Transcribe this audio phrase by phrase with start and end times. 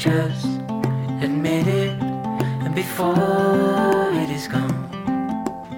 [0.00, 0.46] just
[1.20, 1.96] admit it
[2.74, 4.74] before it is gone.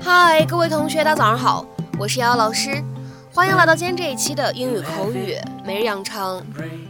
[0.00, 1.66] 嗨，各位同学，大家早上好，
[1.98, 2.82] 我是瑶瑶老师，
[3.32, 6.44] 欢迎来到今天这一期的英语口语每日养成。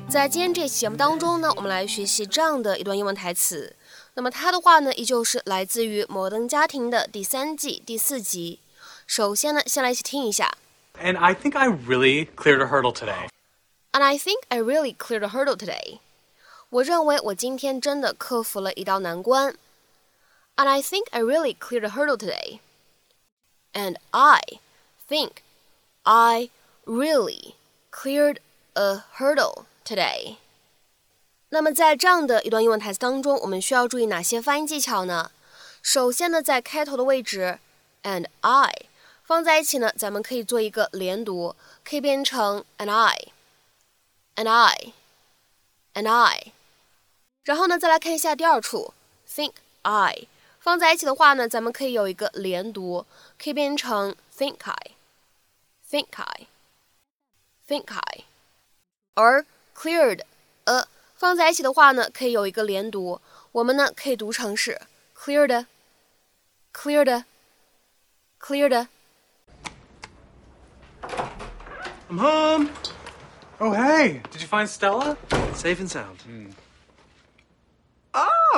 [0.08, 3.76] 在今天这期节目当中呢，我们来学习这样的一段英文台词。
[4.14, 8.60] 那么它的话呢，依旧是来自于《摩登家庭》的第三季第四集。
[9.06, 10.52] 首先呢，先来一起听一下。
[11.02, 13.28] And I think I really cleared a hurdle today.
[13.92, 16.00] And I think I really cleared a hurdle today.
[16.70, 19.54] 我认为我今天真的克服了一道难关。
[20.56, 22.60] And I think I really cleared a hurdle today.
[23.72, 24.40] And I
[25.08, 25.42] think
[26.02, 26.50] I
[26.84, 27.54] really
[27.90, 28.38] cleared
[28.74, 30.36] a hurdle today.
[31.50, 35.30] 那么在这样的一段英文台词当中，我们需要注意哪些发音技巧呢？
[35.82, 37.58] 首先呢，在开头的位置，
[38.02, 38.86] and I
[39.24, 44.94] 放在一起呢，咱们可以做一个连读，可以变成 and I。and I,
[45.94, 46.52] and I。
[47.46, 48.94] 然后呢，再来看一下第二处，
[49.28, 50.26] think I
[50.60, 53.04] 放在一起的话呢，咱们可以有一个连读，
[53.36, 54.92] 可以变成 think I,
[55.90, 56.46] think I,
[57.66, 58.24] think I。
[59.14, 59.44] 而
[59.76, 60.22] cleared
[60.64, 64.80] a 放在一起的话呢，可以有一个连读，我们呢可以读成是
[65.16, 65.66] cleared,
[66.72, 67.24] cleared,
[68.40, 68.86] cleared。
[72.08, 72.68] I'm home.
[73.58, 75.16] Oh, hey, did you find Stella?
[75.54, 76.18] Safe and sound.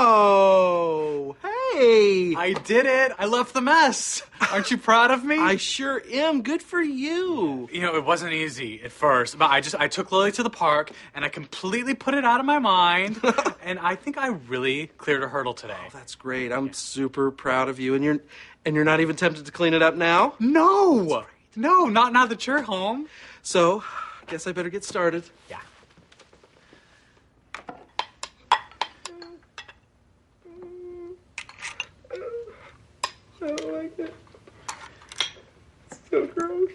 [0.01, 2.33] Oh, hey.
[2.37, 3.11] I did it.
[3.19, 4.21] I left the mess.
[4.49, 5.37] Aren't you proud of me?
[5.39, 6.41] I sure am.
[6.41, 7.67] Good for you.
[7.69, 10.49] you know, it wasn't easy at first, but I just I took Lily to the
[10.49, 13.19] park and I completely put it out of my mind,
[13.61, 15.75] and I think I really cleared a hurdle today.
[15.77, 16.53] Oh, that's great.
[16.53, 18.19] I'm super proud of you, and you're
[18.63, 20.35] and you're not even tempted to clean it up now.
[20.39, 21.25] No,
[21.57, 23.07] no, not now that you're home.
[23.41, 23.83] So,
[24.27, 25.23] guess I better get started.
[25.49, 25.59] Yeah.
[33.41, 34.13] I don't like it.
[35.91, 36.71] It's so gross.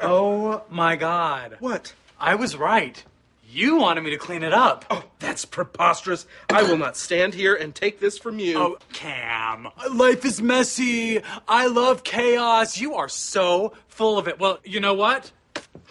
[0.00, 1.94] Oh my God, What?
[2.18, 3.02] I was right.
[3.48, 4.84] You wanted me to clean it up.
[4.90, 6.26] Oh, that's preposterous.
[6.50, 8.58] I will not stand here and take this from you.
[8.58, 11.20] Oh, Cam, life is messy.
[11.48, 12.78] I love chaos.
[12.78, 14.38] You are so full of it.
[14.40, 15.30] Well, you know what?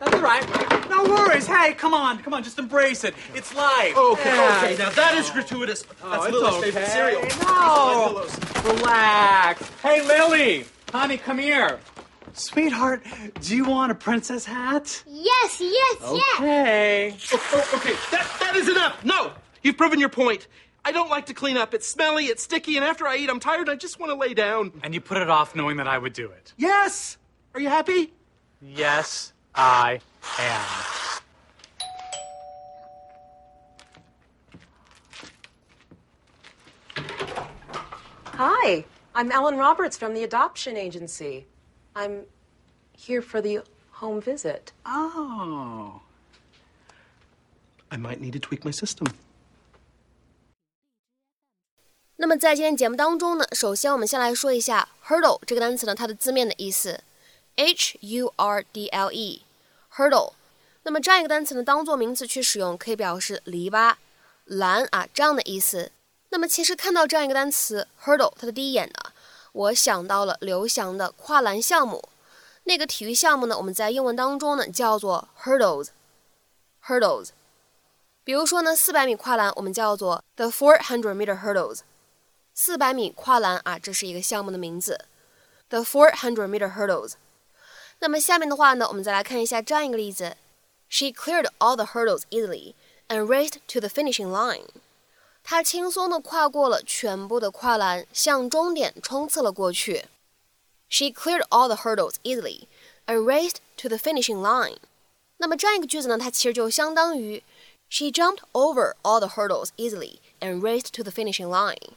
[0.00, 0.90] That's all right.
[0.90, 1.46] No worries.
[1.46, 3.14] Hey, come on, come on, just embrace it.
[3.36, 3.96] It's life.
[3.96, 4.60] Okay, Yeah.
[4.64, 4.76] okay.
[4.76, 5.84] Now that is gratuitous.
[6.02, 6.90] Oh, that's it's Lily's favorite okay.
[6.90, 7.22] cereal.
[7.44, 8.26] No.
[8.62, 8.80] Pillows.
[8.80, 9.68] Relax.
[9.82, 11.80] Hey, Lily, honey, come here.
[12.34, 13.02] Sweetheart,
[13.40, 15.02] do you want a princess hat?
[15.06, 16.40] Yes, yes, yes.
[16.40, 17.16] Okay.
[17.32, 19.04] Oh, oh, okay, that, that is enough.
[19.04, 20.46] No, you've proven your point.
[20.84, 21.74] I don't like to clean up.
[21.74, 23.68] It's smelly, it's sticky, and after I eat, I'm tired.
[23.68, 24.72] I just want to lay down.
[24.82, 26.54] And you put it off knowing that I would do it.
[26.56, 27.18] Yes.
[27.54, 28.12] Are you happy?
[28.60, 30.00] Yes, I
[30.38, 30.91] am.
[38.41, 41.45] Hi, I'm Ellen Roberts from the adoption agency.
[41.95, 42.25] I'm
[42.93, 43.61] here for the
[43.93, 44.71] home visit.
[44.85, 46.01] Oh.
[47.89, 49.07] I might need to tweak my system.
[52.17, 57.01] 那么在今天节目当中呢，首先我们先来说一下 hurdle 这个单词呢，它的字面的意思，
[57.55, 60.33] h u r d l e，hurdle。
[60.83, 63.95] 那么这样一个单词呢，当做名词去使用，可以表示篱笆、
[64.45, 65.91] 栏啊这样的意思。
[66.32, 69.12] 那么其实看到这样一个单词 hurdle，它的第一眼呢，
[69.52, 72.08] 我想到了刘翔的跨栏项目。
[72.64, 77.28] 那个体育项目呢，我们在英文当中呢叫做 hurdles，hurdles。
[78.24, 81.80] 比如说呢，四百米跨栏我们叫做 the four hundred meter hurdles。
[82.54, 85.04] 四百米跨栏啊，这是一个项目的名字
[85.68, 87.12] ，the four hundred meter hurdles。
[87.98, 90.38] 那么下面的话呢，我们再来看一下这样一个例子
[90.88, 92.72] ：She cleared all the hurdles easily
[93.08, 94.68] and raced to the finishing line。
[95.44, 100.06] 他轻松地跨过了全部的跨栏，向终点冲刺了过去。
[100.88, 102.66] She cleared all the hurdles easily
[103.06, 104.76] and raced to the finishing line。
[105.38, 107.42] 那么这样一个句子呢，它其实就相当于
[107.88, 111.90] She jumped over all the hurdles easily and raced to the finishing line。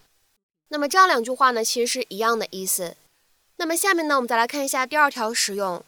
[0.69, 2.97] 那么这样两句话呢，其实是一样的意思。
[3.57, 5.83] 那么下面呢，我们再来看一下第二条使用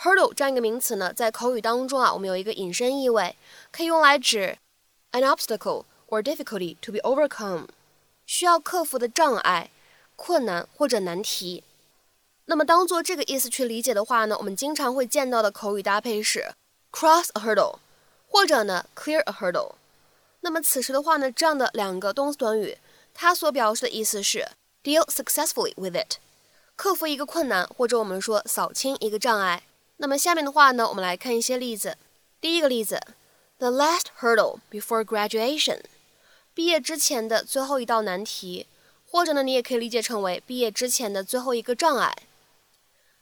[0.00, 3.36] hurdle 这样一个名词呢，在口语当中啊，我们有一个引申意味，
[3.70, 4.58] 可以用来指
[5.12, 7.67] an obstacle or difficulty to be overcome，
[8.25, 9.71] 需要克服的障碍、
[10.15, 11.63] 困难或者难题。
[12.45, 16.53] 那么当做这个意思去理解的话呢，我们经常会见到的口语搭配是
[16.91, 17.77] cross a hurdle，
[18.27, 19.73] 或者呢 clear a hurdle。
[20.41, 22.77] 那么此时的话呢，这样的两个动词短语。
[23.13, 24.47] 它所表示的意思是
[24.81, 26.17] deal successfully with it，
[26.75, 29.63] 克服一个困难，或者我们说扫清一个障碍。
[29.97, 31.97] 那么下面的话呢，我们来看一些例子。
[32.39, 33.01] 第一个例子
[33.57, 35.81] The last hurdle before graduation，
[36.53, 38.67] 毕业之前的最后一道难题，
[39.09, 42.15] 或者呢，你也可以理解成为毕业之前的最后一个障碍。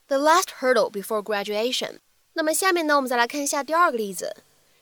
[0.08, 1.98] The last hurdle before graduation。
[2.32, 4.36] 那么下面呢，我们再来看一下第二个例子。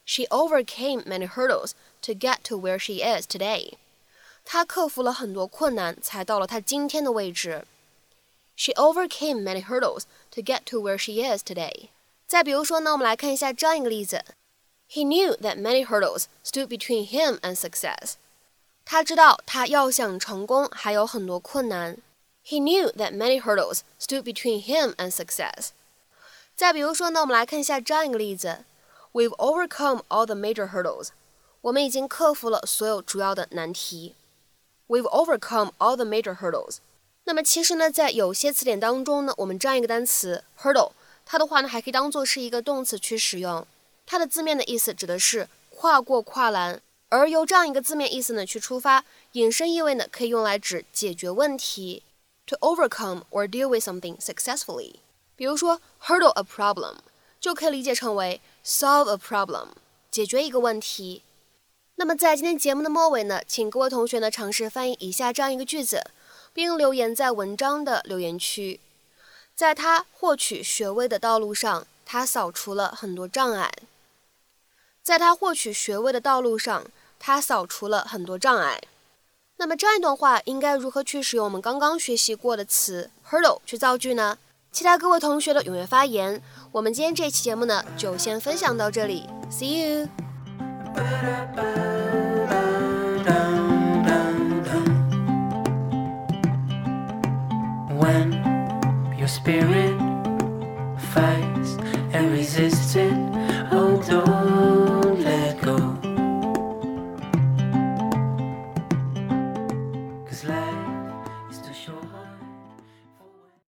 [0.05, 3.73] She overcame many hurdles to get to where she is today。
[4.45, 7.65] 她克服了很多困难，才到了她今天的位置。
[8.55, 11.89] She overcame many hurdles to get to where she is today。
[12.27, 14.25] 再比如说呢，我们来看一下这样一个例子。
[14.89, 18.13] He knew that many hurdles stood between him and success.
[18.86, 21.98] 他知道他要想成功还有很多困难。
[22.44, 25.70] He knew that many hurdles stood between him and success.
[26.56, 28.66] 再比如说呢，我们来看一下这样一个例子
[29.14, 31.10] ：We've overcome all the major hurdles.
[31.62, 34.16] 我们已经克服了所有主要的难题。
[34.88, 36.78] We've overcome all the major hurdles.
[37.26, 40.92] 那么其实呢，在有些词典当中呢，我们这样一个单词 hurdle，
[41.26, 43.66] 它的话呢，还可以当做是一个动词去使用。
[44.08, 46.82] 它的字面的意思指的是跨过跨栏，
[47.12, 49.04] 而由这样一个字面意思呢去出发，
[49.34, 52.04] 引申意味呢可以用来指解决问题
[52.46, 54.96] ，to overcome or deal with something successfully。
[55.36, 56.96] 比如说 hurdle a problem
[57.38, 59.68] 就可以理解成为 solve a problem，
[60.10, 61.24] 解决一个问题。
[61.96, 66.02] 那么在今天节目的末尾呢，请各位同学呢尝试翻译以下这样一个句子，
[66.54, 68.80] 并留言在文章的留言区。
[69.54, 73.70] 在他获取学位的道路上，他扫除了很多障碍。
[75.04, 76.86] 在他获取学位的道路上，
[77.24, 78.82] 他扫除了很多障碍。
[79.58, 84.40] 那么这样一段话应该如何去使用我们刚刚学习过的词 hurdle 去造句呢？
[84.72, 86.42] 期待各位同学的踊跃发言。
[86.72, 90.08] 我们今天这期节目呢，就先分享到这里，See you。
[98.00, 98.32] When
[99.20, 99.91] you spirit